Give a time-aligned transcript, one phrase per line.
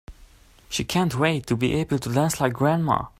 [0.67, 3.03] She can't wait to be able to dance like grandma!